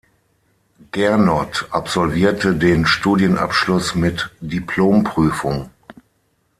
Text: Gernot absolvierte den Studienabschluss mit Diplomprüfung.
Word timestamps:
Gernot 0.91 1.67
absolvierte 1.69 2.55
den 2.55 2.87
Studienabschluss 2.87 3.93
mit 3.93 4.31
Diplomprüfung. 4.41 5.69